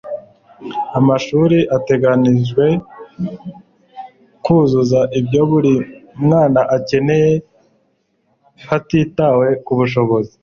amashuri 0.99 1.57
ateganijwe 1.77 2.65
kuzuza 4.43 4.99
ibyo 5.19 5.41
buri 5.49 5.73
mwana 6.23 6.61
akeneye, 6.77 7.31
hatitawe 8.67 9.47
kubushobozi 9.65 10.35